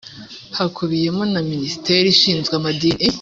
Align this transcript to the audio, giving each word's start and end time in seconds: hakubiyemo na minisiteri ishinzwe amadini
hakubiyemo 0.57 1.23
na 1.33 1.39
minisiteri 1.49 2.05
ishinzwe 2.15 2.53
amadini 2.59 3.03